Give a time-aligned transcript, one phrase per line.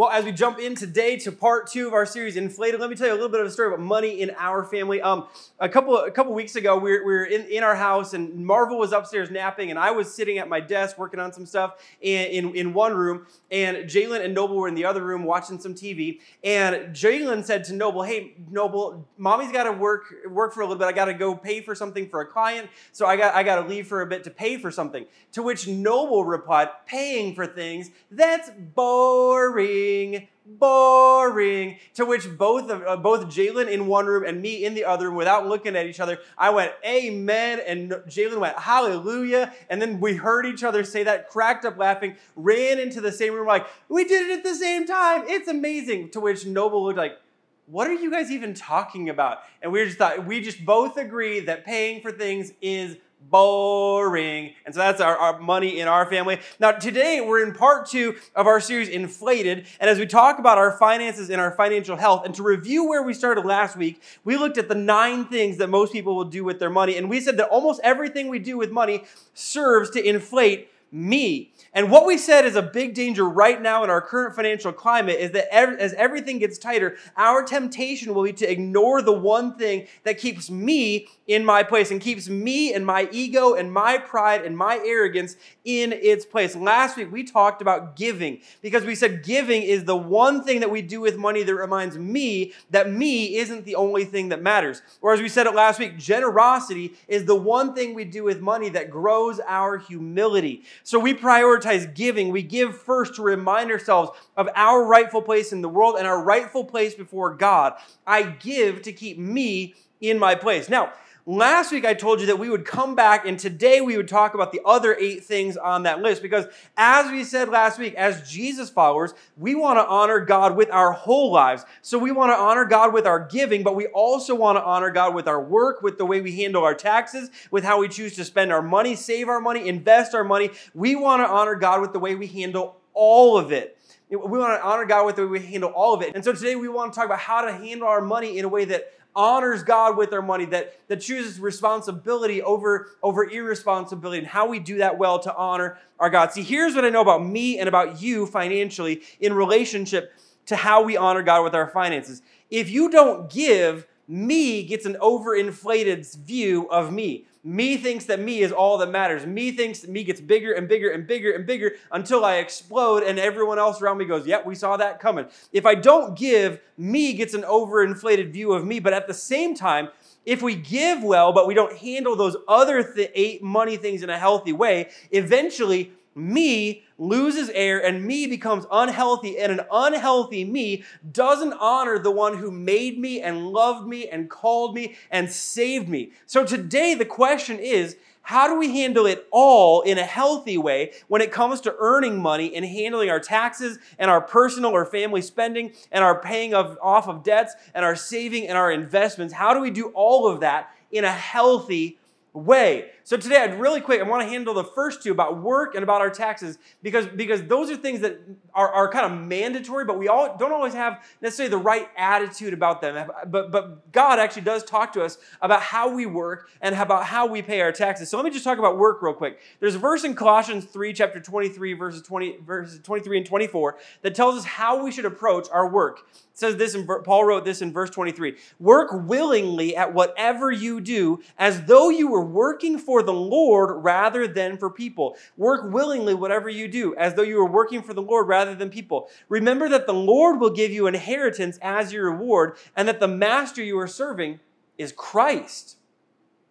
[0.00, 2.96] Well, as we jump in today to part two of our series, Inflated, let me
[2.96, 5.02] tell you a little bit of a story about money in our family.
[5.02, 5.26] Um,
[5.58, 8.34] a couple a couple weeks ago, we were, we were in, in our house, and
[8.46, 11.74] Marvel was upstairs napping, and I was sitting at my desk working on some stuff
[12.00, 15.60] in, in, in one room, and Jalen and Noble were in the other room watching
[15.60, 16.20] some TV.
[16.42, 20.78] And Jalen said to Noble, "Hey, Noble, mommy's got to work work for a little
[20.78, 20.86] bit.
[20.86, 23.56] I got to go pay for something for a client, so I got I got
[23.56, 27.46] to leave for a bit to pay for something." To which Noble replied, "Paying for
[27.46, 27.90] things?
[28.10, 31.78] That's boring." Boring, boring.
[31.94, 35.08] To which both of uh, both Jalen in one room and me in the other
[35.08, 40.00] room, without looking at each other, I went Amen, and Jalen went Hallelujah, and then
[40.00, 43.66] we heard each other say that, cracked up laughing, ran into the same room like
[43.88, 45.24] we did it at the same time.
[45.26, 46.10] It's amazing.
[46.10, 47.18] To which Noble looked like
[47.66, 49.42] what are you guys even talking about?
[49.62, 54.54] And we just thought, we just both agree that paying for things is boring.
[54.64, 56.40] And so that's our, our, money in our family.
[56.58, 59.66] Now, today we're in part two of our series, Inflated.
[59.78, 63.02] And as we talk about our finances and our financial health, and to review where
[63.02, 66.44] we started last week, we looked at the nine things that most people will do
[66.44, 66.96] with their money.
[66.96, 71.52] And we said that almost everything we do with money serves to inflate me.
[71.72, 75.20] And what we said is a big danger right now in our current financial climate
[75.20, 79.86] is that as everything gets tighter, our temptation will be to ignore the one thing
[80.02, 84.44] that keeps me in my place and keeps me and my ego and my pride
[84.44, 86.56] and my arrogance in its place.
[86.56, 90.70] Last week we talked about giving because we said giving is the one thing that
[90.70, 94.82] we do with money that reminds me that me isn't the only thing that matters.
[95.00, 98.40] Or as we said it last week, generosity is the one thing we do with
[98.40, 100.64] money that grows our humility.
[100.82, 102.30] So we prioritize giving.
[102.30, 106.22] We give first to remind ourselves of our rightful place in the world and our
[106.22, 107.74] rightful place before God.
[108.06, 110.68] I give to keep me in my place.
[110.68, 110.92] Now,
[111.30, 114.34] Last week, I told you that we would come back and today we would talk
[114.34, 118.28] about the other eight things on that list because, as we said last week, as
[118.28, 121.64] Jesus followers, we want to honor God with our whole lives.
[121.82, 124.90] So, we want to honor God with our giving, but we also want to honor
[124.90, 128.16] God with our work, with the way we handle our taxes, with how we choose
[128.16, 130.50] to spend our money, save our money, invest our money.
[130.74, 133.78] We want to honor God with the way we handle all of it.
[134.08, 136.16] We want to honor God with the way we handle all of it.
[136.16, 138.48] And so today we want to talk about how to handle our money in a
[138.48, 144.26] way that honors God with our money, that, that chooses responsibility over, over irresponsibility, and
[144.26, 146.32] how we do that well to honor our God.
[146.32, 150.12] See, here's what I know about me and about you financially in relationship
[150.46, 152.22] to how we honor God with our finances.
[152.50, 157.26] If you don't give, me gets an overinflated view of me.
[157.42, 159.24] Me thinks that me is all that matters.
[159.24, 163.18] Me thinks me gets bigger and bigger and bigger and bigger until I explode and
[163.18, 165.26] everyone else around me goes, Yep, we saw that coming.
[165.50, 168.78] If I don't give, me gets an overinflated view of me.
[168.78, 169.88] But at the same time,
[170.26, 174.10] if we give well, but we don't handle those other th- eight money things in
[174.10, 180.84] a healthy way, eventually me loses air and me becomes unhealthy, and an unhealthy me
[181.10, 185.88] doesn't honor the one who made me and loved me and called me and saved
[185.88, 186.12] me.
[186.26, 190.92] So today, the question is how do we handle it all in a healthy way
[191.08, 195.22] when it comes to earning money and handling our taxes and our personal or family
[195.22, 199.34] spending and our paying of, off of debts and our saving and our investments?
[199.34, 201.98] How do we do all of that in a healthy
[202.32, 202.90] way.
[203.10, 205.82] So today, I'd really quick, I want to handle the first two about work and
[205.82, 208.20] about our taxes because, because those are things that
[208.54, 212.54] are, are kind of mandatory, but we all don't always have necessarily the right attitude
[212.54, 213.10] about them.
[213.26, 217.26] But, but God actually does talk to us about how we work and about how
[217.26, 218.08] we pay our taxes.
[218.08, 219.40] So let me just talk about work real quick.
[219.58, 224.14] There's a verse in Colossians 3, chapter 23, verses 20, verses 23 and 24 that
[224.14, 227.60] tells us how we should approach our work It says this in Paul wrote this
[227.60, 228.36] in verse 23.
[228.60, 234.26] Work willingly at whatever you do as though you were working for the Lord rather
[234.26, 235.16] than for people.
[235.36, 238.70] Work willingly whatever you do as though you were working for the Lord rather than
[238.70, 239.08] people.
[239.28, 243.62] Remember that the Lord will give you inheritance as your reward and that the master
[243.62, 244.40] you are serving
[244.78, 245.76] is Christ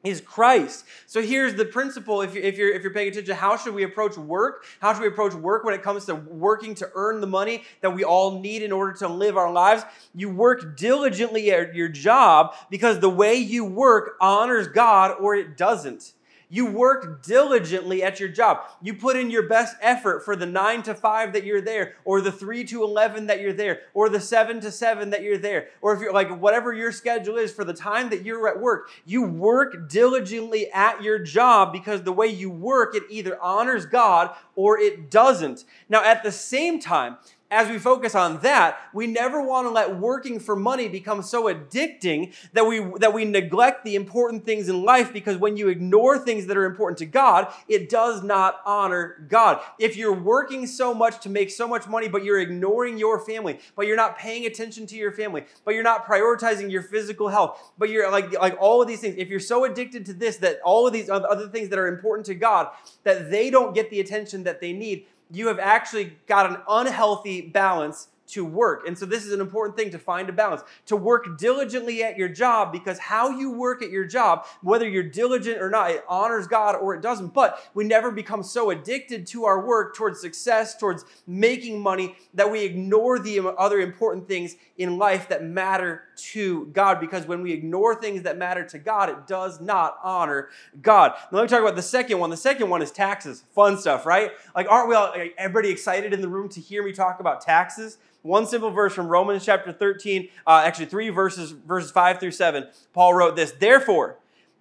[0.04, 0.86] is Christ.
[1.08, 3.84] So here's the principle if you're, if, you're, if you're paying attention, how should we
[3.84, 4.64] approach work?
[4.80, 7.90] How should we approach work when it comes to working to earn the money that
[7.90, 9.84] we all need in order to live our lives?
[10.16, 15.58] You work diligently at your job because the way you work honors God or it
[15.58, 16.14] doesn't.
[16.50, 18.62] You work diligently at your job.
[18.82, 22.22] You put in your best effort for the 9 to 5 that you're there, or
[22.22, 25.68] the 3 to 11 that you're there, or the 7 to 7 that you're there,
[25.82, 28.90] or if you're like whatever your schedule is for the time that you're at work.
[29.06, 34.36] You work diligently at your job because the way you work, it either honors God
[34.56, 35.66] or it doesn't.
[35.88, 37.18] Now, at the same time,
[37.52, 41.46] as we focus on that, we never want to let working for money become so
[41.46, 46.20] addicting that we that we neglect the important things in life because when you ignore
[46.20, 49.62] things that are important to God, it does not honor God.
[49.80, 53.60] If you're working so much to make so much money but you're ignoring your family,
[53.76, 57.72] but you're not paying attention to your family, but you're not prioritizing your physical health,
[57.80, 60.60] but you're like like all of these things, if you're so addicted to this that
[60.64, 62.68] all of these other things that are important to God
[63.04, 67.42] that they don't get the attention that they need, you have actually got an unhealthy
[67.42, 68.88] balance to work.
[68.88, 70.62] And so this is an important thing to find a balance.
[70.88, 75.04] To work diligently at your job because how you work at your job, whether you're
[75.04, 77.34] diligent or not, it honors God or it doesn't.
[77.34, 82.52] But we never become so addicted to our work towards success, towards making money that
[82.52, 87.52] we ignore the other important things in life that matter to God because when we
[87.52, 90.50] ignore things that matter to God, it does not honor
[90.82, 91.14] God.
[91.32, 92.30] Now, let me talk about the second one.
[92.30, 93.44] The second one is taxes.
[93.54, 94.32] Fun stuff, right?
[94.56, 97.98] Like, aren't we all, everybody excited in the room to hear me talk about taxes?
[98.22, 102.68] One simple verse from Romans chapter 13, uh, actually three verses, verses 5 through 7.
[102.94, 104.18] Paul wrote this Therefore,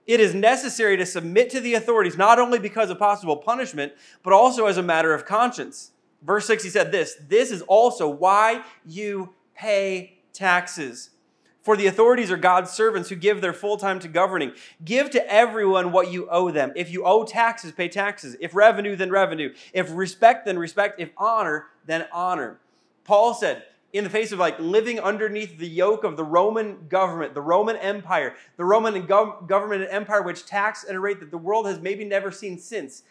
[0.07, 4.33] it is necessary to submit to the authorities not only because of possible punishment, but
[4.33, 5.91] also as a matter of conscience.
[6.23, 11.11] Verse 6, he said this This is also why you pay taxes.
[11.63, 14.53] For the authorities are God's servants who give their full time to governing.
[14.83, 16.73] Give to everyone what you owe them.
[16.77, 18.37] If you owe taxes, pay taxes.
[18.41, 19.53] If revenue, then revenue.
[19.75, 20.99] If respect, then respect.
[20.99, 22.61] If honor, then honor.
[23.09, 23.63] Paul said,
[23.95, 27.77] in the face of like living underneath the yoke of the Roman government, the Roman
[27.77, 31.81] Empire, the Roman government and empire which tax at a rate that the world has
[31.81, 33.05] maybe never seen since.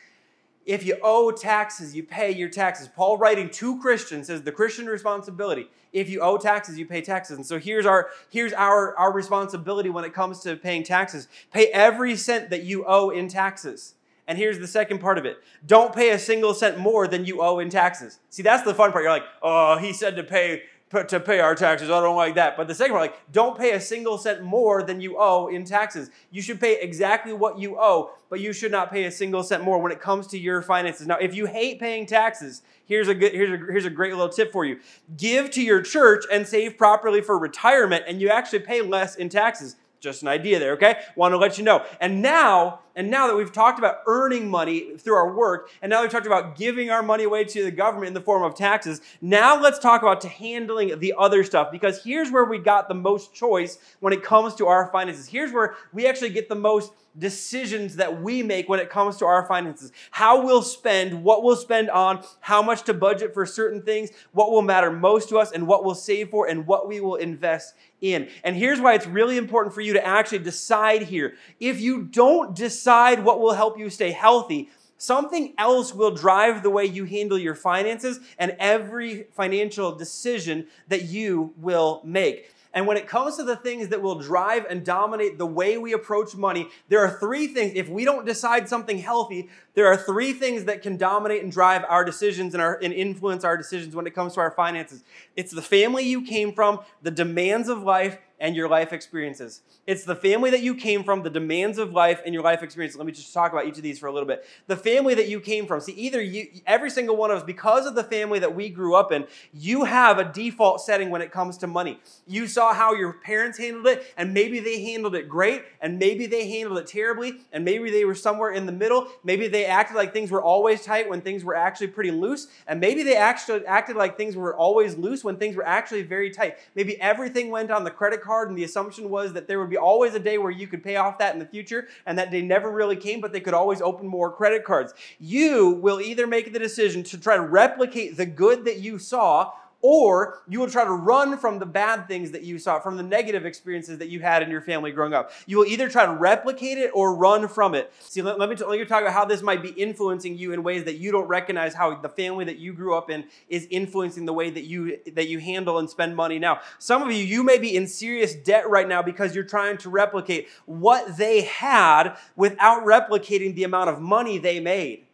[0.67, 2.87] If you owe taxes, you pay your taxes.
[2.95, 5.67] Paul writing to Christians says the Christian responsibility.
[5.93, 7.37] If you owe taxes, you pay taxes.
[7.37, 11.27] And so here's our here's our, our responsibility when it comes to paying taxes.
[11.51, 13.95] Pay every cent that you owe in taxes.
[14.27, 17.41] And here's the second part of it don't pay a single cent more than you
[17.41, 18.19] owe in taxes.
[18.29, 19.03] See, that's the fun part.
[19.03, 21.89] You're like, oh, he said to pay to pay our taxes.
[21.89, 22.55] I don't like that.
[22.55, 25.65] But the second part, like, don't pay a single cent more than you owe in
[25.65, 26.09] taxes.
[26.31, 29.63] You should pay exactly what you owe, but you should not pay a single cent
[29.63, 31.05] more when it comes to your finances.
[31.05, 34.29] Now, if you hate paying taxes, here's a good here's a here's a great little
[34.29, 34.79] tip for you.
[35.17, 39.27] Give to your church and save properly for retirement, and you actually pay less in
[39.27, 39.75] taxes.
[39.99, 40.99] Just an idea there, okay?
[41.15, 41.83] Want to let you know.
[41.99, 46.01] And now, and now that we've talked about earning money through our work, and now
[46.01, 49.01] we've talked about giving our money away to the government in the form of taxes,
[49.21, 52.95] now let's talk about to handling the other stuff because here's where we got the
[52.95, 55.27] most choice when it comes to our finances.
[55.27, 59.25] Here's where we actually get the most decisions that we make when it comes to
[59.25, 59.91] our finances.
[60.11, 64.51] How we'll spend, what we'll spend on, how much to budget for certain things, what
[64.51, 67.75] will matter most to us, and what we'll save for, and what we will invest
[68.01, 68.29] in.
[68.43, 71.35] And here's why it's really important for you to actually decide here.
[71.59, 76.69] If you don't decide what will help you stay healthy, something else will drive the
[76.69, 82.51] way you handle your finances and every financial decision that you will make.
[82.77, 85.93] And when it comes to the things that will drive and dominate the way we
[85.93, 87.71] approach money, there are three things.
[87.73, 91.83] If we don't decide something healthy, there are three things that can dominate and drive
[91.89, 95.03] our decisions and, our, and influence our decisions when it comes to our finances.
[95.35, 99.61] It's the family you came from, the demands of life, and your life experiences.
[99.85, 102.97] It's the family that you came from, the demands of life, and your life experiences.
[102.97, 104.45] Let me just talk about each of these for a little bit.
[104.67, 105.79] The family that you came from.
[105.81, 108.95] See, either you, every single one of us, because of the family that we grew
[108.95, 111.99] up in, you have a default setting when it comes to money.
[112.27, 116.27] You saw how your parents handled it, and maybe they handled it great, and maybe
[116.27, 119.07] they handled it terribly, and maybe they were somewhere in the middle.
[119.23, 122.79] Maybe they acted like things were always tight when things were actually pretty loose, and
[122.79, 126.57] maybe they actually acted like things were always loose when things were actually very tight.
[126.75, 129.77] Maybe everything went on the credit card, and the assumption was that there would be
[129.77, 132.41] always a day where you could pay off that in the future, and that day
[132.41, 134.93] never really came, but they could always open more credit cards.
[135.19, 139.51] You will either make the decision to try to replicate the good that you saw
[139.89, 143.03] or you will try to run from the bad things that you saw, from the
[143.03, 145.31] negative experiences that you had in your family growing up.
[145.45, 147.93] You will either try to replicate it or run from it.
[148.01, 150.51] See, let, let me, t- let me talk about how this might be influencing you
[150.51, 153.65] in ways that you don't recognize how the family that you grew up in is
[153.71, 156.59] influencing the way that you that you handle and spend money now.
[156.79, 159.89] Some of you, you may be in serious debt right now because you're trying to
[159.89, 165.06] replicate what they had without replicating the amount of money they made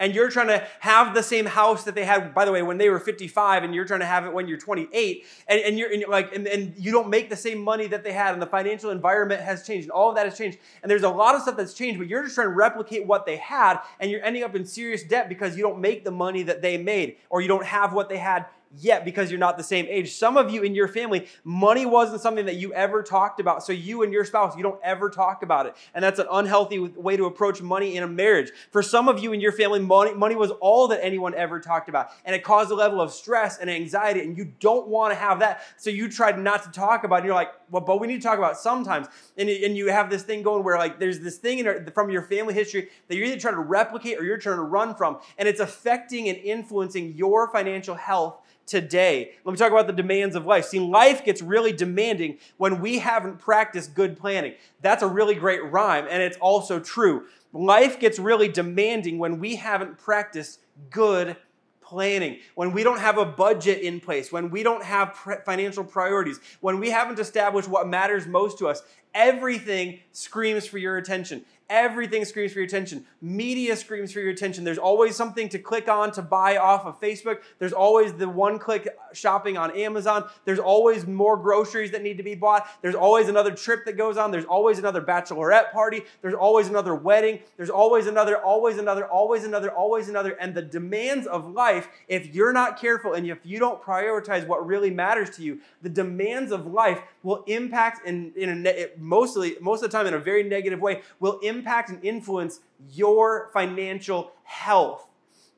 [0.00, 2.78] and you're trying to have the same house that they had, by the way, when
[2.78, 5.92] they were 55, and you're trying to have it when you're 28, and, and you're,
[5.92, 8.46] and like, and, and you don't make the same money that they had, and the
[8.46, 10.58] financial environment has changed, and all of that has changed.
[10.82, 13.26] And there's a lot of stuff that's changed, but you're just trying to replicate what
[13.26, 16.42] they had, and you're ending up in serious debt because you don't make the money
[16.44, 18.46] that they made, or you don't have what they had
[18.76, 20.14] yet because you're not the same age.
[20.14, 23.64] Some of you in your family, money wasn't something that you ever talked about.
[23.64, 25.74] So you and your spouse, you don't ever talk about it.
[25.94, 28.50] And that's an unhealthy way to approach money in a marriage.
[28.70, 31.88] For some of you in your family, money, money was all that anyone ever talked
[31.88, 32.10] about.
[32.24, 35.40] And it caused a level of stress and anxiety, and you don't want to have
[35.40, 35.62] that.
[35.76, 37.18] So you tried not to talk about it.
[37.18, 39.08] And you're like, well, but we need to talk about sometimes.
[39.36, 42.22] And, and you have this thing going where like there's this thing in, from your
[42.22, 45.48] family history that you're either trying to replicate or you're trying to run from, and
[45.48, 49.32] it's affecting and influencing your financial health today.
[49.44, 50.64] Let me talk about the demands of life.
[50.64, 54.54] See, life gets really demanding when we haven't practiced good planning.
[54.80, 57.26] That's a really great rhyme, and it's also true.
[57.52, 61.36] Life gets really demanding when we haven't practiced good
[61.80, 66.38] planning, when we don't have a budget in place, when we don't have financial priorities,
[66.60, 71.44] when we haven't established what matters most to us, everything screams for your attention.
[71.70, 73.06] Everything screams for your attention.
[73.22, 74.64] Media screams for your attention.
[74.64, 77.38] There's always something to click on to buy off of Facebook.
[77.60, 80.28] There's always the one click shopping on Amazon.
[80.44, 82.66] There's always more groceries that need to be bought.
[82.82, 84.32] There's always another trip that goes on.
[84.32, 86.02] There's always another bachelorette party.
[86.22, 87.38] There's always another wedding.
[87.56, 90.32] There's always another, always another, always another, always another.
[90.40, 94.66] And the demands of life, if you're not careful and if you don't prioritize what
[94.66, 99.84] really matters to you, the demands of life will impact in, in a, mostly, most
[99.84, 104.32] of the time in a very negative way, will impact impact and influence your financial
[104.44, 105.06] health.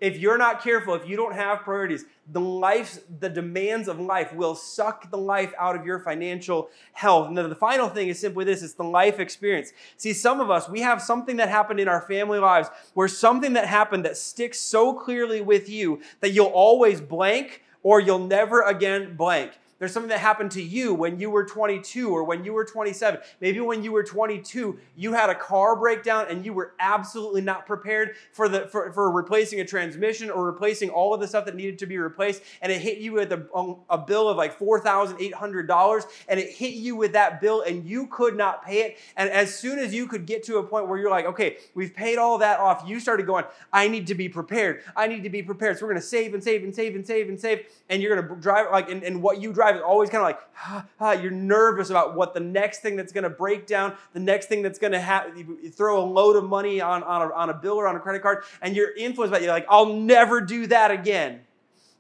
[0.01, 4.35] If you're not careful, if you don't have priorities, the life, the demands of life
[4.35, 7.29] will suck the life out of your financial health.
[7.29, 9.73] And then the final thing is simply this it's the life experience.
[9.97, 13.53] See, some of us, we have something that happened in our family lives where something
[13.53, 18.63] that happened that sticks so clearly with you that you'll always blank or you'll never
[18.63, 19.53] again blank.
[19.83, 23.19] There's something that happened to you when you were 22 or when you were 27.
[23.41, 27.67] Maybe when you were 22, you had a car breakdown and you were absolutely not
[27.67, 31.57] prepared for, the, for, for replacing a transmission or replacing all of the stuff that
[31.57, 32.43] needed to be replaced.
[32.61, 36.05] And it hit you with a, um, a bill of like $4,800.
[36.29, 38.99] And it hit you with that bill and you could not pay it.
[39.17, 41.93] And as soon as you could get to a point where you're like, okay, we've
[41.93, 44.85] paid all that off, you started going, I need to be prepared.
[44.95, 45.77] I need to be prepared.
[45.77, 47.67] So we're going to save and save and save and save and save.
[47.89, 50.29] And you're going to drive like, and, and what you drive is always kind of
[50.29, 53.95] like, ah, ah, you're nervous about what the next thing that's going to break down,
[54.13, 57.23] the next thing that's going to have, you throw a load of money on, on,
[57.23, 59.43] a, on a bill or on a credit card, and you're influenced by it.
[59.43, 61.41] You're like, I'll never do that again.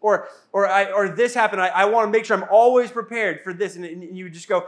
[0.00, 3.42] Or, or, I, or this happened, I, I want to make sure I'm always prepared
[3.44, 3.76] for this.
[3.76, 4.66] And, and you just go,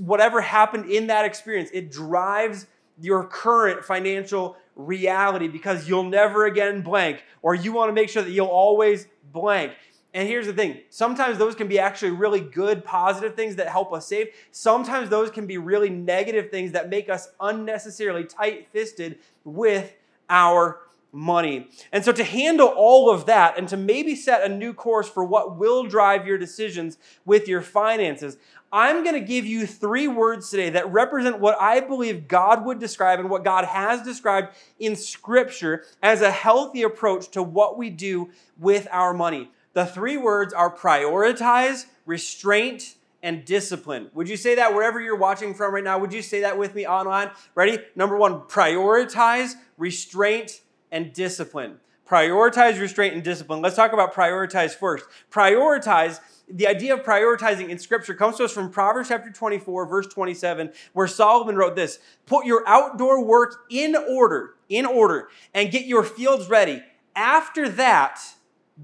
[0.00, 2.66] whatever happened in that experience, it drives
[3.00, 8.22] your current financial reality because you'll never again blank, or you want to make sure
[8.22, 9.72] that you'll always blank.
[10.14, 13.92] And here's the thing sometimes those can be actually really good, positive things that help
[13.92, 14.28] us save.
[14.50, 19.94] Sometimes those can be really negative things that make us unnecessarily tight fisted with
[20.28, 20.80] our
[21.12, 21.68] money.
[21.92, 25.24] And so, to handle all of that and to maybe set a new course for
[25.24, 28.36] what will drive your decisions with your finances,
[28.72, 32.78] I'm going to give you three words today that represent what I believe God would
[32.78, 37.90] describe and what God has described in Scripture as a healthy approach to what we
[37.90, 39.50] do with our money.
[39.74, 44.10] The three words are prioritize, restraint, and discipline.
[44.14, 45.98] Would you say that wherever you're watching from right now?
[45.98, 47.30] Would you say that with me online?
[47.54, 47.78] Ready?
[47.94, 50.60] Number one, prioritize, restraint,
[50.90, 51.78] and discipline.
[52.06, 53.62] Prioritize, restraint, and discipline.
[53.62, 55.06] Let's talk about prioritize first.
[55.30, 60.08] Prioritize, the idea of prioritizing in Scripture comes to us from Proverbs chapter 24, verse
[60.08, 65.86] 27, where Solomon wrote this Put your outdoor work in order, in order, and get
[65.86, 66.82] your fields ready.
[67.14, 68.20] After that,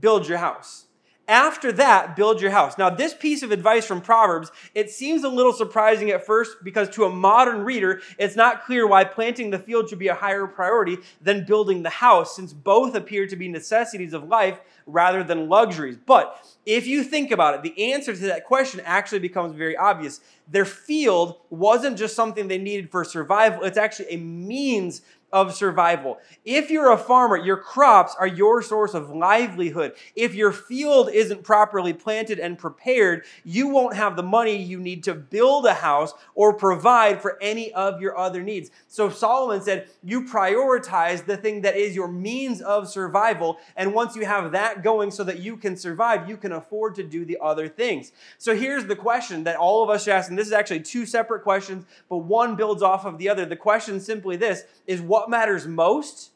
[0.01, 0.87] build your house.
[1.29, 2.79] After that, build your house.
[2.79, 6.89] Now, this piece of advice from Proverbs, it seems a little surprising at first because
[6.91, 10.47] to a modern reader, it's not clear why planting the field should be a higher
[10.47, 15.51] priority than building the house, since both appear to be necessities of life rather than
[15.51, 15.99] luxuries.
[16.07, 20.23] But if you think about it, the answer to that question actually becomes very obvious.
[20.51, 26.19] Their field wasn't just something they needed for survival, it's actually a means of survival.
[26.45, 29.93] If you're a farmer, your crops are your source of livelihood.
[30.17, 35.05] If your field isn't properly planted and prepared, you won't have the money you need
[35.05, 38.71] to build a house or provide for any of your other needs.
[38.87, 43.59] So Solomon said, You prioritize the thing that is your means of survival.
[43.77, 47.03] And once you have that going so that you can survive, you can afford to
[47.03, 48.13] do the other things.
[48.39, 51.05] So here's the question that all of us should ask, and this is actually two
[51.05, 53.45] separate questions, but one builds off of the other.
[53.45, 56.31] The question simply this is what what matters most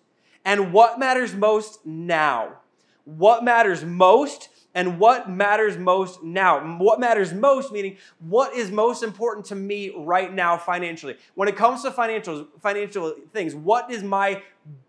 [0.45, 2.59] and what matters most now.
[3.05, 6.59] What matters most and what matters most now.
[6.79, 11.17] What matters most, meaning what is most important to me right now financially.
[11.37, 14.43] When it comes to financial, financial things, what is my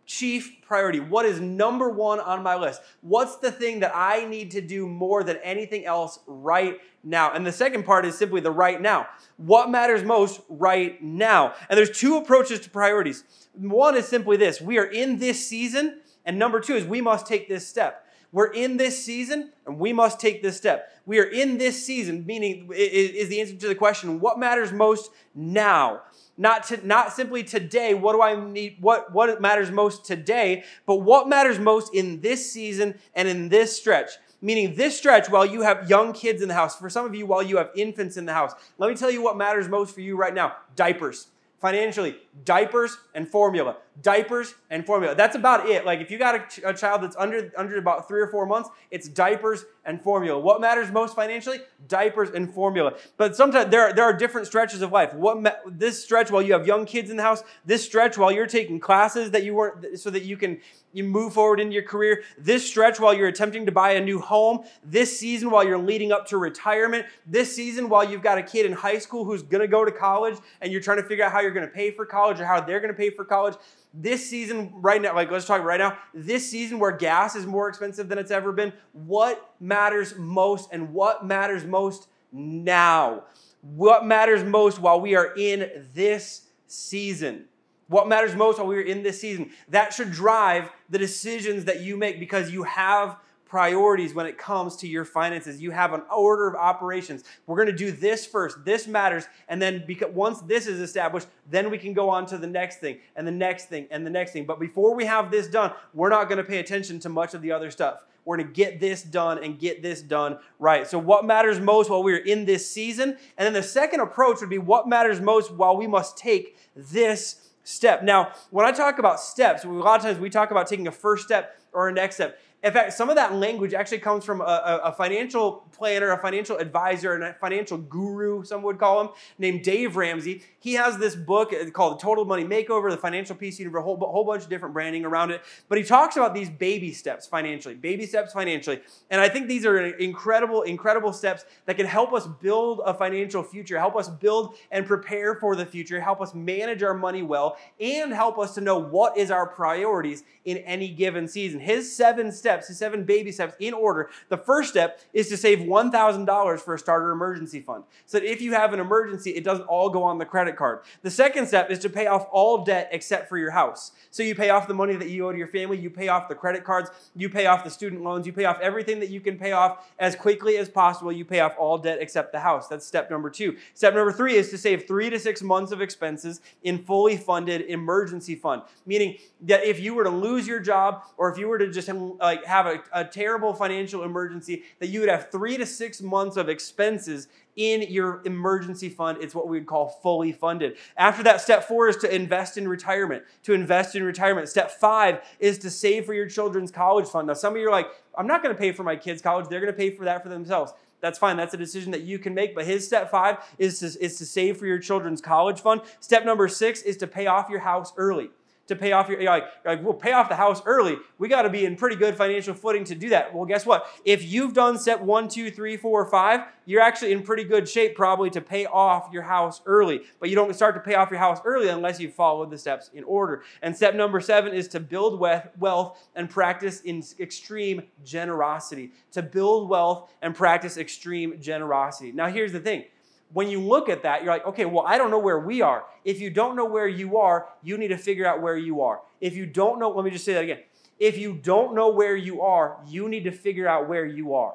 [0.05, 0.99] chief priority?
[0.99, 2.81] What is number one on my list?
[3.01, 7.31] What's the thing that I need to do more than anything else right now?
[7.31, 9.07] And the second part is simply the right now.
[9.37, 11.53] What matters most right now?
[11.69, 13.23] And there's two approaches to priorities.
[13.53, 17.27] One is simply this we are in this season, and number two is we must
[17.27, 18.03] take this step.
[18.33, 20.89] We're in this season and we must take this step.
[21.05, 25.11] We are in this season, meaning is the answer to the question, what matters most
[25.35, 26.01] now?
[26.37, 30.95] Not to, not simply today, what do I need, what, what matters most today, but
[30.95, 34.11] what matters most in this season and in this stretch.
[34.41, 37.25] Meaning, this stretch, while you have young kids in the house, for some of you,
[37.25, 40.01] while you have infants in the house, let me tell you what matters most for
[40.01, 41.27] you right now diapers
[41.63, 45.13] financially diapers and formula diapers and formula.
[45.13, 45.85] That's about it.
[45.85, 48.45] Like if you got a, ch- a, child that's under under about three or four
[48.45, 50.39] months it's diapers and formula.
[50.39, 51.59] What matters most financially?
[51.87, 52.93] Diapers and formula.
[53.17, 55.13] But sometimes there are, there are different stretches of life.
[55.13, 58.31] What ma- this stretch while you have young kids in the house this stretch while
[58.31, 60.59] you're taking classes that you weren't so that you can
[60.95, 64.19] you move forward in your career, this stretch while you're attempting to buy a new
[64.19, 68.43] home, this season while you're leading up to retirement, this season while you've got a
[68.43, 71.31] kid in high school who's gonna go to college and you're trying to figure out
[71.31, 73.55] how you're gonna pay for college or how they're gonna pay for college.
[73.93, 77.69] This season, right now, like let's talk right now, this season where gas is more
[77.69, 83.23] expensive than it's ever been, what matters most and what matters most now?
[83.61, 87.45] What matters most while we are in this season?
[87.87, 89.51] What matters most while we're in this season?
[89.69, 93.17] That should drive the decisions that you make because you have
[93.53, 95.61] priorities when it comes to your finances.
[95.61, 97.23] You have an order of operations.
[97.45, 98.65] We're going to do this first.
[98.65, 99.27] This matters.
[99.47, 102.79] And then because once this is established, then we can go on to the next
[102.79, 104.47] thing and the next thing and the next thing.
[104.47, 107.43] But before we have this done, we're not going to pay attention to much of
[107.43, 107.99] the other stuff.
[108.25, 110.87] We're going to get this done and get this done right.
[110.87, 113.17] So, what matters most while we're in this season?
[113.37, 117.49] And then the second approach would be what matters most while we must take this
[117.63, 118.01] step.
[118.01, 120.91] Now, when I talk about steps, a lot of times we talk about taking a
[120.91, 122.39] first step or a next step.
[122.63, 126.57] In fact, some of that language actually comes from a, a, financial planner, a financial
[126.57, 130.43] advisor, and a financial guru, some would call him, named Dave Ramsey.
[130.61, 134.23] He has this book called The Total Money Makeover, the financial piece, a whole, whole
[134.23, 135.41] bunch of different branding around it.
[135.67, 138.79] But he talks about these baby steps financially, baby steps financially.
[139.09, 143.43] And I think these are incredible, incredible steps that can help us build a financial
[143.43, 147.57] future, help us build and prepare for the future, help us manage our money well,
[147.81, 151.59] and help us to know what is our priorities in any given season.
[151.59, 154.09] His seven steps, his seven baby steps in order.
[154.29, 157.83] The first step is to save $1,000 for a starter emergency fund.
[158.05, 160.79] So that if you have an emergency, it doesn't all go on the credit card.
[161.01, 163.91] The second step is to pay off all debt except for your house.
[164.11, 166.29] So you pay off the money that you owe to your family, you pay off
[166.29, 169.19] the credit cards, you pay off the student loans, you pay off everything that you
[169.19, 171.11] can pay off as quickly as possible.
[171.11, 172.67] You pay off all debt except the house.
[172.67, 173.57] That's step number two.
[173.73, 177.61] Step number three is to save three to six months of expenses in fully funded
[177.61, 181.57] emergency fund, meaning that if you were to lose your job or if you were
[181.57, 185.65] to just like have a, a terrible financial emergency, that you would have three to
[185.65, 189.17] six months of expenses in your emergency fund.
[189.21, 190.77] It's what we would call fully funded.
[190.97, 193.23] After that, step four is to invest in retirement.
[193.43, 194.49] To invest in retirement.
[194.49, 197.27] Step five is to save for your children's college fund.
[197.27, 199.47] Now, some of you are like, I'm not going to pay for my kids' college.
[199.49, 200.73] They're going to pay for that for themselves.
[201.01, 201.35] That's fine.
[201.35, 202.55] That's a decision that you can make.
[202.55, 205.81] But his step five is to, is to save for your children's college fund.
[205.99, 208.29] Step number six is to pay off your house early
[208.67, 210.97] to pay off your you're like, you're like we'll pay off the house early.
[211.17, 213.33] We got to be in pretty good financial footing to do that.
[213.33, 213.87] Well guess what?
[214.05, 217.95] If you've done step one two three four five you're actually in pretty good shape
[217.95, 220.01] probably to pay off your house early.
[220.19, 222.89] But you don't start to pay off your house early unless you follow the steps
[222.93, 223.43] in order.
[223.61, 228.91] And step number seven is to build wealth and practice in extreme generosity.
[229.11, 232.11] To build wealth and practice extreme generosity.
[232.11, 232.85] Now here's the thing
[233.33, 235.85] when you look at that, you're like, okay, well, I don't know where we are.
[236.05, 239.01] If you don't know where you are, you need to figure out where you are.
[239.19, 240.59] If you don't know, let me just say that again.
[240.99, 244.53] If you don't know where you are, you need to figure out where you are.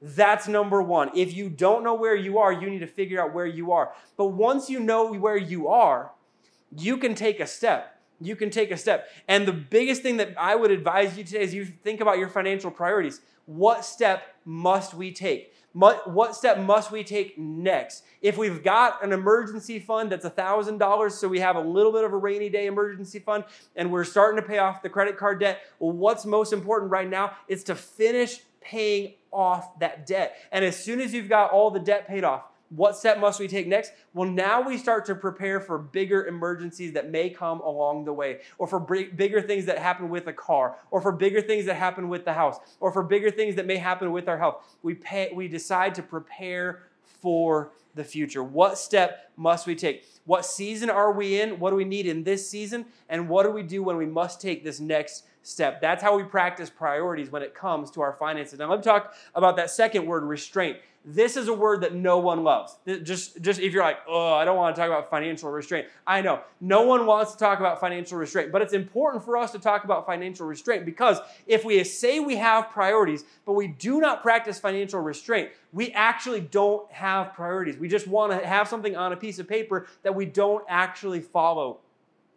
[0.00, 1.10] That's number one.
[1.14, 3.92] If you don't know where you are, you need to figure out where you are.
[4.16, 6.12] But once you know where you are,
[6.76, 8.00] you can take a step.
[8.20, 9.08] You can take a step.
[9.26, 12.28] And the biggest thing that I would advise you today is you think about your
[12.28, 13.20] financial priorities.
[13.46, 15.52] What step must we take?
[15.72, 18.04] What step must we take next?
[18.20, 22.12] If we've got an emergency fund that's $1,000, so we have a little bit of
[22.12, 23.44] a rainy day emergency fund,
[23.76, 27.08] and we're starting to pay off the credit card debt, well, what's most important right
[27.08, 30.36] now is to finish paying off that debt.
[30.50, 33.48] And as soon as you've got all the debt paid off, what step must we
[33.48, 33.92] take next?
[34.12, 38.40] Well, now we start to prepare for bigger emergencies that may come along the way,
[38.58, 42.08] or for bigger things that happen with a car, or for bigger things that happen
[42.08, 44.76] with the house, or for bigger things that may happen with our health.
[44.82, 48.42] We, pay, we decide to prepare for the future.
[48.42, 50.04] What step must we take?
[50.24, 51.58] What season are we in?
[51.58, 52.86] What do we need in this season?
[53.08, 55.80] And what do we do when we must take this next step?
[55.80, 58.58] That's how we practice priorities when it comes to our finances.
[58.58, 60.76] Now, let me talk about that second word, restraint.
[61.10, 62.76] This is a word that no one loves.
[63.02, 65.86] Just, just if you're like, oh, I don't want to talk about financial restraint.
[66.06, 69.50] I know no one wants to talk about financial restraint, but it's important for us
[69.52, 74.00] to talk about financial restraint because if we say we have priorities, but we do
[74.00, 77.78] not practice financial restraint, we actually don't have priorities.
[77.78, 81.20] We just want to have something on a piece of paper that we don't actually
[81.22, 81.78] follow.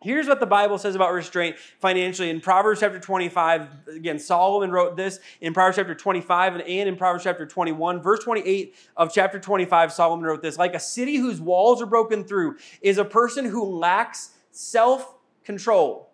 [0.03, 2.31] Here's what the Bible says about restraint financially.
[2.31, 7.23] In Proverbs chapter 25, again, Solomon wrote this in Proverbs chapter 25 and, in Proverbs
[7.23, 8.01] chapter 21.
[8.01, 12.23] Verse 28 of chapter 25, Solomon wrote this Like a city whose walls are broken
[12.23, 16.10] through is a person who lacks self control.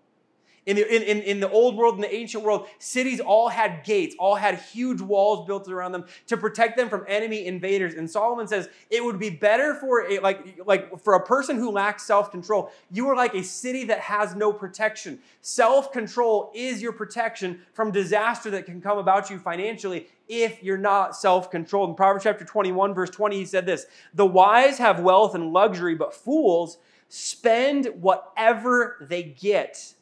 [0.67, 3.85] In the, in, in, in the old world, in the ancient world, cities all had
[3.85, 7.93] gates, all had huge walls built around them to protect them from enemy invaders.
[7.93, 11.71] And Solomon says it would be better for a, like, like for a person who
[11.71, 12.69] lacks self-control.
[12.91, 15.19] You are like a city that has no protection.
[15.41, 21.15] Self-control is your protection from disaster that can come about you financially if you're not
[21.15, 21.91] self-controlled.
[21.91, 25.95] In Proverbs chapter 21, verse 20, he said this: the wise have wealth and luxury,
[25.95, 26.77] but fools
[27.07, 29.93] spend whatever they get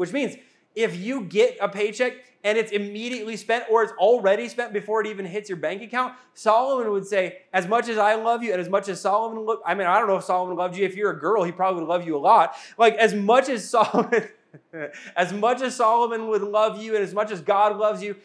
[0.00, 0.34] which means
[0.74, 5.06] if you get a paycheck and it's immediately spent or it's already spent before it
[5.06, 8.62] even hits your bank account, Solomon would say, as much as I love you and
[8.62, 10.86] as much as Solomon, lo- I mean, I don't know if Solomon loved you.
[10.86, 12.54] If you're a girl, he probably would love you a lot.
[12.78, 14.26] Like as much as Solomon,
[15.16, 18.16] as much as Solomon would love you and as much as God loves you,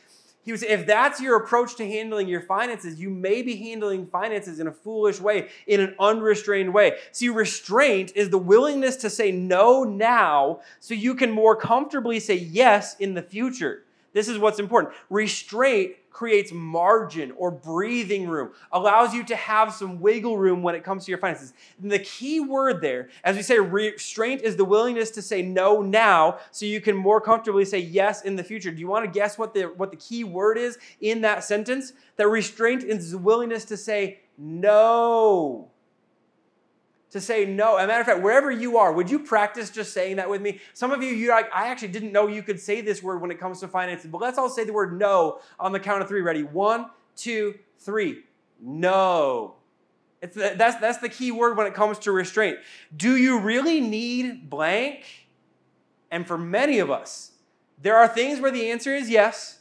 [0.46, 4.60] he was if that's your approach to handling your finances, you may be handling finances
[4.60, 6.98] in a foolish way, in an unrestrained way.
[7.12, 12.36] See, restraint is the willingness to say no now so you can more comfortably say
[12.36, 13.86] yes in the future.
[14.16, 14.94] This is what's important.
[15.10, 20.86] Restraint creates margin or breathing room, allows you to have some wiggle room when it
[20.86, 21.52] comes to your finances.
[21.82, 25.82] And the key word there, as we say, restraint is the willingness to say no
[25.82, 28.72] now so you can more comfortably say yes in the future.
[28.72, 31.92] Do you want to guess what the, what the key word is in that sentence?
[32.16, 35.72] That restraint is the willingness to say no
[37.16, 37.78] to say no.
[37.78, 40.42] As a matter of fact, wherever you are, would you practice just saying that with
[40.42, 40.60] me?
[40.74, 43.32] Some of you, you like, I actually didn't know you could say this word when
[43.32, 46.10] it comes to finances, but let's all say the word no on the count of
[46.10, 46.20] three.
[46.20, 46.44] Ready?
[46.44, 48.24] One, two, three.
[48.60, 49.56] No.
[50.22, 52.58] It's the, that's, that's the key word when it comes to restraint.
[52.94, 55.06] Do you really need blank?
[56.12, 57.32] And for many of us,
[57.82, 59.60] there are things where the answer is yes,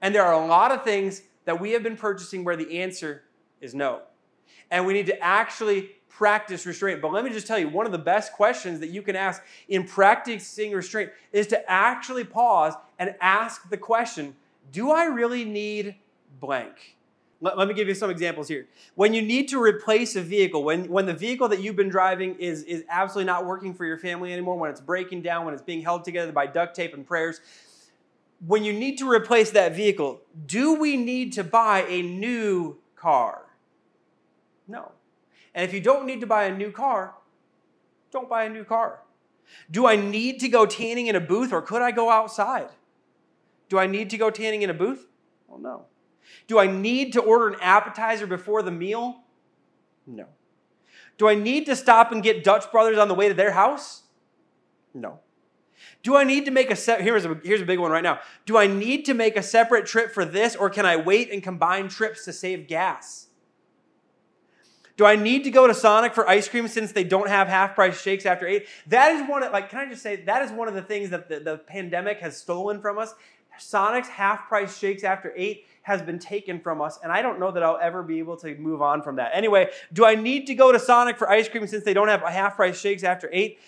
[0.00, 3.24] and there are a lot of things that we have been purchasing where the answer
[3.60, 4.02] is no.
[4.70, 7.00] And we need to actually practice restraint.
[7.00, 9.42] But let me just tell you, one of the best questions that you can ask
[9.68, 14.36] in practicing restraint is to actually pause and ask the question
[14.70, 15.96] Do I really need
[16.40, 16.96] blank?
[17.40, 18.68] Let, let me give you some examples here.
[18.94, 22.36] When you need to replace a vehicle, when, when the vehicle that you've been driving
[22.36, 25.62] is, is absolutely not working for your family anymore, when it's breaking down, when it's
[25.62, 27.40] being held together by duct tape and prayers,
[28.46, 33.42] when you need to replace that vehicle, do we need to buy a new car?
[34.68, 34.92] No.
[35.54, 37.14] And if you don't need to buy a new car,
[38.10, 39.00] don't buy a new car.
[39.70, 42.68] Do I need to go tanning in a booth or could I go outside?
[43.68, 45.06] Do I need to go tanning in a booth?
[45.48, 45.86] Well, no.
[46.46, 49.22] Do I need to order an appetizer before the meal?
[50.06, 50.26] No.
[51.18, 54.02] Do I need to stop and get Dutch Brothers on the way to their house?
[54.94, 55.20] No.
[56.02, 56.74] Do I need to make a?
[57.00, 58.20] Here's a, here's a big one right now.
[58.44, 61.42] Do I need to make a separate trip for this or can I wait and
[61.42, 63.28] combine trips to save gas?
[64.96, 67.74] Do I need to go to Sonic for ice cream since they don't have half
[67.74, 68.66] price shakes after eight?
[68.86, 71.10] That is one of, like, can I just say, that is one of the things
[71.10, 73.14] that the, the pandemic has stolen from us.
[73.58, 77.50] Sonic's half price shakes after eight has been taken from us, and I don't know
[77.50, 79.32] that I'll ever be able to move on from that.
[79.34, 82.22] Anyway, do I need to go to Sonic for ice cream since they don't have
[82.22, 83.58] half price shakes after eight?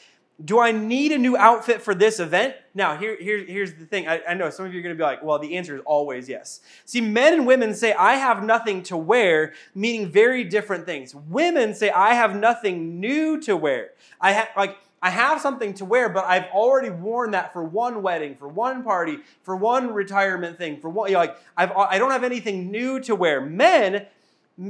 [0.42, 2.56] Do I need a new outfit for this event?
[2.74, 4.08] Now, here, here, here's the thing.
[4.08, 5.82] I, I know some of you are going to be like, well, the answer is
[5.86, 6.60] always yes.
[6.84, 11.14] See, men and women say, I have nothing to wear, meaning very different things.
[11.14, 13.90] Women say, I have nothing new to wear.
[14.20, 18.02] I have, like, I have something to wear, but I've already worn that for one
[18.02, 21.98] wedding, for one party, for one retirement thing, for one, you know, like, I've, I
[21.98, 23.40] don't have anything new to wear.
[23.40, 24.06] Men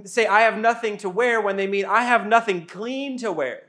[0.05, 3.63] say, I have nothing to wear when they mean, I have nothing clean to wear.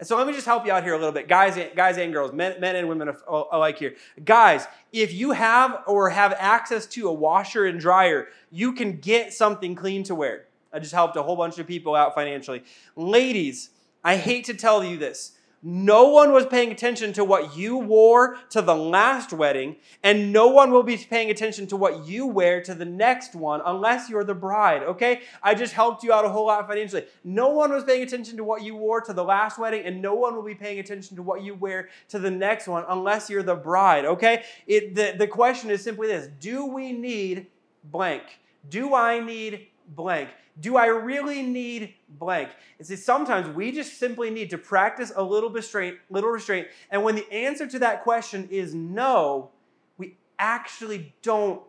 [0.00, 2.10] And so let me just help you out here a little bit, guys, guys and
[2.10, 3.96] girls, men, men and women uh, alike here.
[4.24, 9.34] Guys, if you have or have access to a washer and dryer, you can get
[9.34, 10.46] something clean to wear.
[10.72, 12.64] I just helped a whole bunch of people out financially.
[12.96, 13.70] Ladies,
[14.02, 18.38] I hate to tell you this, no one was paying attention to what you wore
[18.48, 22.62] to the last wedding, and no one will be paying attention to what you wear
[22.62, 25.20] to the next one unless you're the bride, okay?
[25.42, 27.04] I just helped you out a whole lot financially.
[27.24, 30.14] No one was paying attention to what you wore to the last wedding, and no
[30.14, 33.42] one will be paying attention to what you wear to the next one unless you're
[33.42, 34.44] the bride, okay?
[34.66, 37.48] It, the, the question is simply this Do we need
[37.84, 38.22] blank?
[38.70, 40.30] Do I need blank?
[40.60, 42.50] Do I really need blank?
[42.78, 46.68] And see, sometimes we just simply need to practice a little restraint, little restraint.
[46.90, 49.50] And when the answer to that question is no,
[49.96, 51.62] we actually don't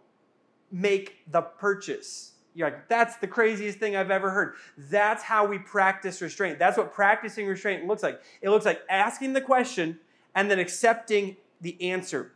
[0.71, 2.33] make the purchase.
[2.53, 4.55] You're like, that's the craziest thing I've ever heard.
[4.77, 6.59] That's how we practice restraint.
[6.59, 8.21] That's what practicing restraint looks like.
[8.41, 9.99] It looks like asking the question
[10.35, 12.33] and then accepting the answer.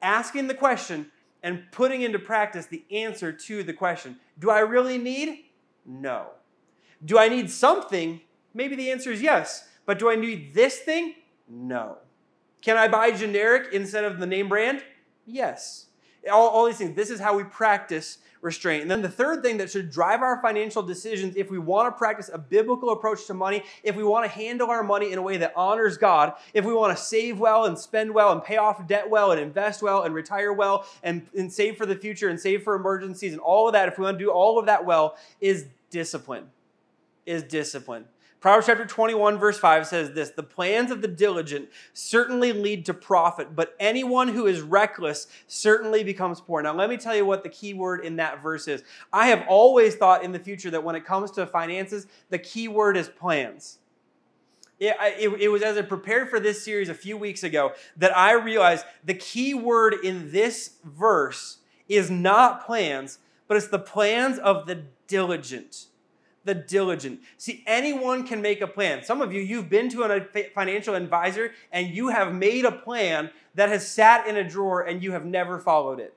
[0.00, 1.10] Asking the question
[1.42, 4.18] and putting into practice the answer to the question.
[4.38, 5.46] Do I really need?
[5.84, 6.28] No.
[7.04, 8.20] Do I need something?
[8.54, 9.68] Maybe the answer is yes.
[9.86, 11.14] But do I need this thing?
[11.48, 11.98] No.
[12.60, 14.82] Can I buy generic instead of the name brand?
[15.26, 15.86] Yes.
[16.30, 16.94] All, all these things.
[16.94, 18.82] This is how we practice restraint.
[18.82, 21.96] And then the third thing that should drive our financial decisions if we want to
[21.96, 25.22] practice a biblical approach to money, if we want to handle our money in a
[25.22, 28.56] way that honors God, if we want to save well and spend well and pay
[28.56, 32.28] off debt well and invest well and retire well and, and save for the future
[32.28, 34.66] and save for emergencies and all of that, if we want to do all of
[34.66, 36.50] that well, is discipline.
[37.24, 38.06] Is discipline.
[38.42, 42.92] Proverbs chapter 21, verse 5 says this The plans of the diligent certainly lead to
[42.92, 46.60] profit, but anyone who is reckless certainly becomes poor.
[46.60, 48.82] Now, let me tell you what the key word in that verse is.
[49.12, 52.66] I have always thought in the future that when it comes to finances, the key
[52.66, 53.78] word is plans.
[54.80, 58.16] It, it, it, was as I prepared for this series a few weeks ago that
[58.16, 64.40] I realized the key word in this verse is not plans, but it's the plans
[64.40, 65.86] of the diligent
[66.44, 67.20] the diligent.
[67.38, 69.04] See, anyone can make a plan.
[69.04, 70.20] Some of you, you've been to a
[70.54, 75.02] financial advisor and you have made a plan that has sat in a drawer and
[75.02, 76.16] you have never followed it.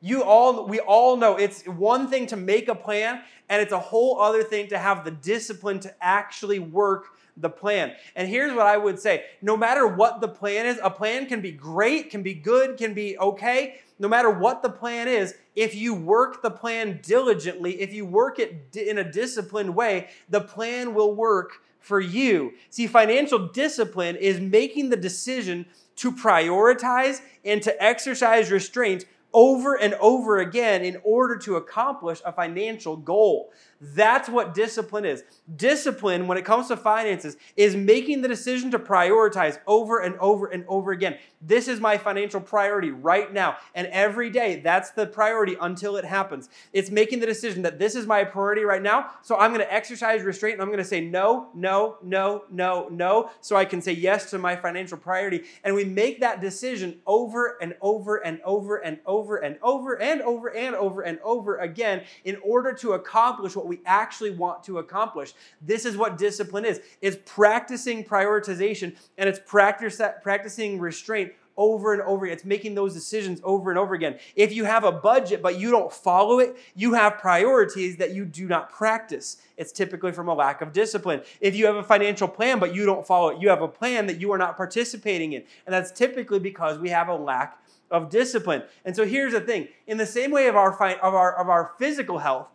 [0.00, 3.78] You all, we all know it's one thing to make a plan and it's a
[3.78, 7.06] whole other thing to have the discipline to actually work
[7.36, 7.92] the plan.
[8.14, 11.40] And here's what I would say no matter what the plan is, a plan can
[11.40, 13.80] be great, can be good, can be okay.
[13.98, 18.38] No matter what the plan is, if you work the plan diligently, if you work
[18.38, 22.52] it in a disciplined way, the plan will work for you.
[22.68, 25.66] See, financial discipline is making the decision
[25.96, 32.32] to prioritize and to exercise restraint over and over again in order to accomplish a
[32.32, 33.52] financial goal.
[33.80, 35.22] That's what discipline is.
[35.54, 40.46] Discipline, when it comes to finances, is making the decision to prioritize over and over
[40.46, 41.18] and over again.
[41.42, 43.56] This is my financial priority right now.
[43.74, 46.48] And every day, that's the priority until it happens.
[46.72, 49.10] It's making the decision that this is my priority right now.
[49.22, 52.88] So I'm going to exercise restraint and I'm going to say no, no, no, no,
[52.88, 53.30] no.
[53.42, 55.42] So I can say yes to my financial priority.
[55.62, 60.22] And we make that decision over and over and over and over and over and
[60.22, 64.62] over and over and over again in order to accomplish what what we actually want
[64.64, 65.34] to accomplish.
[65.60, 66.80] This is what discipline is.
[67.02, 72.34] It's practicing prioritization and it's practice, practicing restraint over and over again.
[72.34, 74.18] It's making those decisions over and over again.
[74.36, 78.24] If you have a budget but you don't follow it, you have priorities that you
[78.24, 79.38] do not practice.
[79.56, 81.22] It's typically from a lack of discipline.
[81.40, 84.06] If you have a financial plan but you don't follow it, you have a plan
[84.06, 85.42] that you are not participating in.
[85.64, 87.58] And that's typically because we have a lack
[87.90, 88.62] of discipline.
[88.84, 91.72] And so here's the thing in the same way of our, of our, of our
[91.78, 92.48] physical health,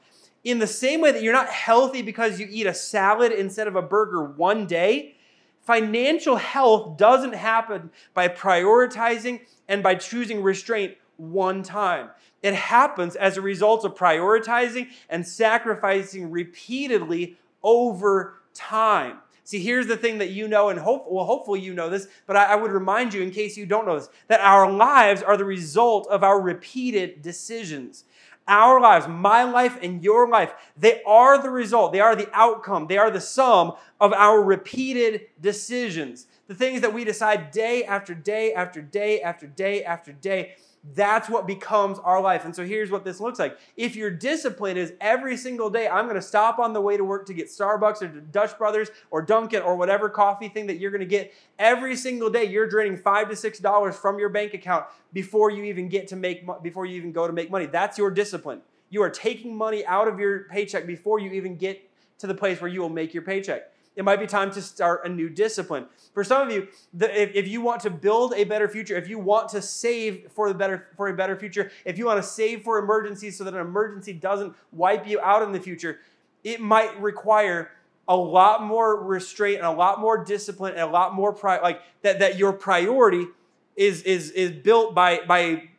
[0.44, 3.76] in the same way that you're not healthy because you eat a salad instead of
[3.76, 5.16] a burger one day,
[5.62, 12.10] financial health doesn't happen by prioritizing and by choosing restraint one time.
[12.42, 19.20] It happens as a result of prioritizing and sacrificing repeatedly over time.
[19.44, 22.36] See, here's the thing that you know, and hope, well, hopefully you know this, but
[22.36, 25.36] I, I would remind you in case you don't know this, that our lives are
[25.38, 28.06] the result of our repeated decisions
[28.48, 32.88] our lives, my life and your life, they are the result, they are the outcome,
[32.88, 36.28] they are the sum of our repeated decisions.
[36.48, 40.56] The things that we decide day after day after day after day after day.
[40.84, 42.44] That's what becomes our life.
[42.44, 43.58] And so here's what this looks like.
[43.78, 47.04] If your discipline is every single day, I'm going to stop on the way to
[47.04, 50.90] work to get Starbucks or Dutch Brothers or Dunkin' or whatever coffee thing that you're
[50.90, 51.34] going to get.
[51.60, 55.64] Every single day, you're draining five to six dollars from your bank account before you
[55.66, 57.68] even get to make before you even go to make money.
[57.68, 58.62] That's your discipline.
[58.90, 62.60] You are taking money out of your paycheck before you even get to the place
[62.60, 63.72] where you will make your paycheck.
[64.02, 65.86] It might be time to start a new discipline.
[66.16, 69.08] For some of you, the, if, if you want to build a better future, if
[69.08, 72.28] you want to save for the better for a better future, if you want to
[72.28, 76.00] save for emergencies so that an emergency doesn't wipe you out in the future,
[76.44, 77.70] it might require
[78.08, 81.84] a lot more restraint and a lot more discipline and a lot more pri- like
[82.02, 83.28] that that your priority
[83.76, 85.70] is is is built by by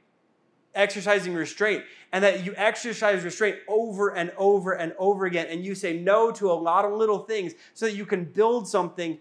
[0.75, 5.75] exercising restraint and that you exercise restraint over and over and over again and you
[5.75, 9.19] say no to a lot of little things so that you can build something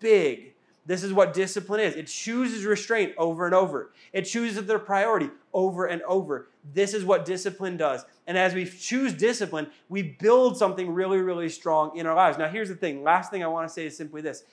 [0.00, 0.54] big
[0.86, 1.94] this is what discipline is.
[1.94, 3.92] It chooses restraint over and over.
[4.12, 6.48] It chooses their priority over and over.
[6.74, 8.04] This is what discipline does.
[8.26, 12.36] And as we choose discipline, we build something really, really strong in our lives.
[12.36, 14.44] Now, here's the thing last thing I want to say is simply this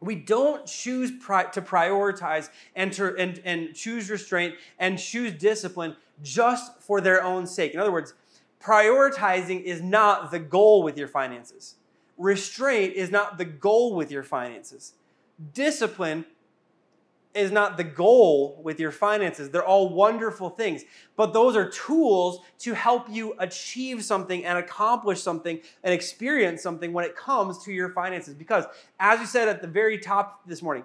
[0.00, 5.96] we don't choose pri- to prioritize and, to, and, and choose restraint and choose discipline
[6.22, 7.74] just for their own sake.
[7.74, 8.14] In other words,
[8.60, 11.76] prioritizing is not the goal with your finances.
[12.18, 14.94] Restraint is not the goal with your finances
[15.52, 16.24] discipline
[17.36, 19.50] is not the goal with your finances.
[19.50, 20.84] They're all wonderful things,
[21.16, 26.92] but those are tools to help you achieve something and accomplish something and experience something
[26.92, 28.34] when it comes to your finances.
[28.34, 28.64] Because,
[28.98, 30.84] as we said at the very top this morning,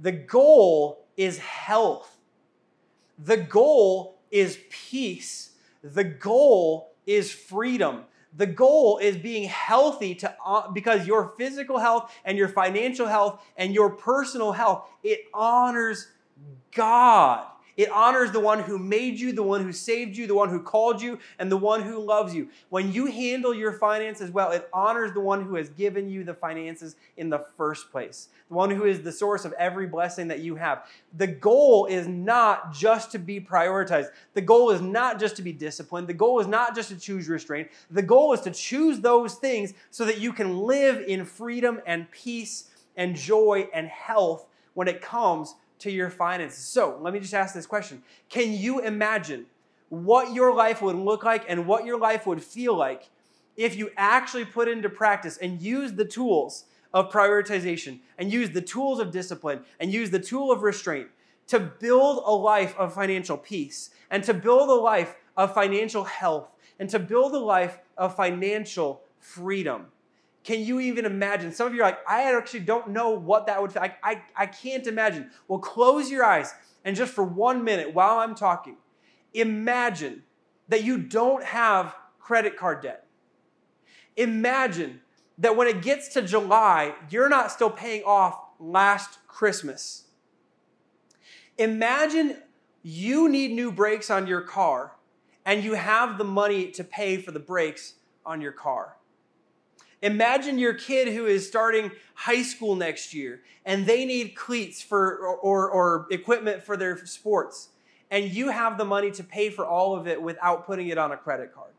[0.00, 2.18] the goal is health,
[3.18, 5.50] the goal is peace,
[5.82, 8.04] the goal is freedom.
[8.36, 13.42] The goal is being healthy to uh, because your physical health and your financial health
[13.56, 16.08] and your personal health it honors
[16.72, 17.46] God.
[17.76, 20.60] It honors the one who made you, the one who saved you, the one who
[20.60, 22.48] called you, and the one who loves you.
[22.68, 26.34] When you handle your finances well, it honors the one who has given you the
[26.34, 30.40] finances in the first place, the one who is the source of every blessing that
[30.40, 30.86] you have.
[31.16, 34.10] The goal is not just to be prioritized.
[34.34, 36.06] The goal is not just to be disciplined.
[36.06, 37.68] The goal is not just to choose restraint.
[37.90, 42.10] The goal is to choose those things so that you can live in freedom and
[42.10, 46.64] peace and joy and health when it comes to your finances.
[46.64, 49.46] So let me just ask this question Can you imagine
[49.88, 53.10] what your life would look like and what your life would feel like
[53.56, 58.60] if you actually put into practice and use the tools of prioritization and use the
[58.60, 61.08] tools of discipline and use the tool of restraint
[61.46, 66.48] to build a life of financial peace and to build a life of financial health
[66.78, 69.86] and to build a life of financial freedom?
[70.44, 71.52] Can you even imagine?
[71.52, 73.96] Some of you are like, I actually don't know what that would feel like.
[74.04, 75.30] I, I can't imagine.
[75.48, 76.54] Well, close your eyes
[76.84, 78.76] and just for one minute while I'm talking,
[79.32, 80.22] imagine
[80.68, 83.06] that you don't have credit card debt.
[84.16, 85.00] Imagine
[85.38, 90.04] that when it gets to July, you're not still paying off last Christmas.
[91.56, 92.36] Imagine
[92.82, 94.92] you need new brakes on your car
[95.46, 97.94] and you have the money to pay for the brakes
[98.26, 98.96] on your car.
[100.04, 105.16] Imagine your kid who is starting high school next year and they need cleats for
[105.16, 107.70] or, or, equipment for their sports,
[108.10, 111.12] and you have the money to pay for all of it without putting it on
[111.12, 111.72] a credit card.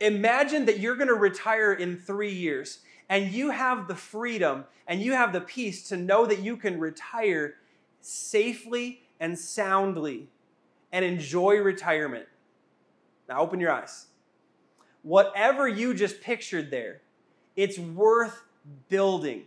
[0.00, 2.78] Imagine that you're going to retire in three years
[3.10, 6.80] and you have the freedom and you have the peace to know that you can
[6.80, 7.56] retire
[8.00, 10.30] safely and soundly
[10.90, 12.26] and enjoy retirement.
[13.28, 14.06] Now, open your eyes
[15.04, 17.00] whatever you just pictured there,
[17.54, 18.42] it's worth
[18.88, 19.44] building.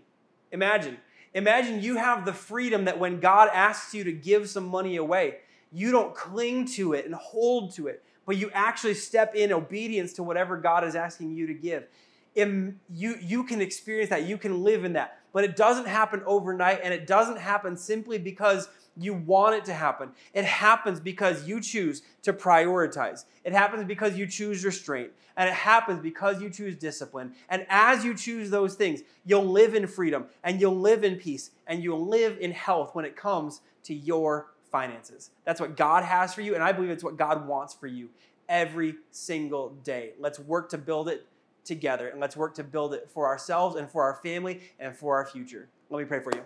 [0.54, 0.98] Imagine.
[1.34, 5.40] Imagine you have the freedom that when God asks you to give some money away,
[5.74, 10.14] you don't cling to it and hold to it, but you actually step in obedience
[10.14, 11.88] to whatever God is asking you to give.
[12.36, 16.80] you, you can experience that, you can live in that, but it doesn't happen overnight
[16.84, 20.12] and it doesn't happen simply because you want it to happen.
[20.34, 23.26] It happens because you choose to prioritize.
[23.44, 25.12] It happens because you choose restraint.
[25.36, 27.34] And it happens because you choose discipline.
[27.50, 31.52] And as you choose those things, you'll live in freedom and you'll live in peace
[31.68, 35.30] and you'll live in health when it comes to your finances.
[35.46, 36.56] That's what God has for you.
[36.56, 38.10] And I believe it's what God wants for you
[38.50, 40.14] every single day.
[40.20, 41.28] Let's work to build it
[41.64, 45.16] together and let's work to build it for ourselves and for our family and for
[45.16, 45.68] our future.
[45.90, 46.42] Let me pray for you.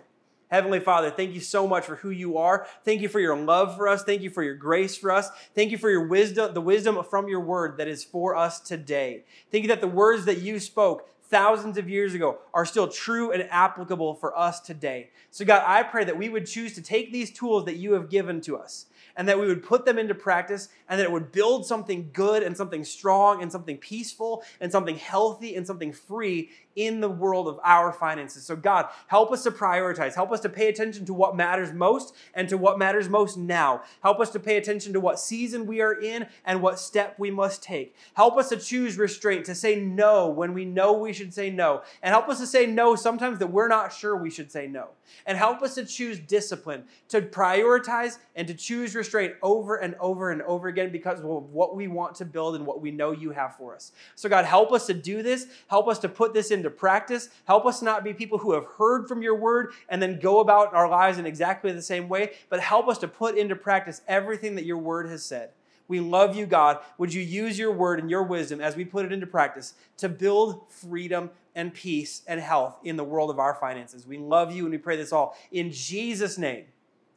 [0.52, 2.66] Heavenly Father, thank you so much for who you are.
[2.84, 4.04] Thank you for your love for us.
[4.04, 5.30] Thank you for your grace for us.
[5.54, 9.24] Thank you for your wisdom, the wisdom from your word that is for us today.
[9.50, 13.32] Thank you that the words that you spoke thousands of years ago are still true
[13.32, 15.08] and applicable for us today.
[15.30, 18.10] So, God, I pray that we would choose to take these tools that you have
[18.10, 18.84] given to us
[19.16, 22.42] and that we would put them into practice and that it would build something good
[22.42, 27.48] and something strong and something peaceful and something healthy and something free in the world
[27.48, 28.44] of our finances.
[28.44, 30.14] So, God, help us to prioritize.
[30.14, 33.82] Help us to pay attention to what matters most and to what matters most now.
[34.02, 37.30] Help us to pay attention to what season we are in and what step we
[37.30, 37.94] must take.
[38.14, 41.82] Help us to choose restraint, to say no when we know we should say no.
[42.02, 44.88] And help us to say no sometimes that we're not sure we should say no.
[45.26, 50.30] And help us to choose discipline, to prioritize and to choose restraint over and over
[50.30, 53.30] and over again because of what we want to build and what we know you
[53.30, 53.92] have for us.
[54.14, 55.46] So, God, help us to do this.
[55.68, 57.28] Help us to put this into practice.
[57.44, 60.74] Help us not be people who have heard from your word and then go about
[60.74, 64.54] our lives in exactly the same way, but help us to put into practice everything
[64.56, 65.50] that your word has said.
[65.88, 66.78] We love you, God.
[66.98, 70.08] Would you use your word and your wisdom as we put it into practice to
[70.08, 74.06] build freedom and peace and health in the world of our finances?
[74.06, 76.64] We love you and we pray this all in Jesus' name.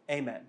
[0.09, 0.41] Amen.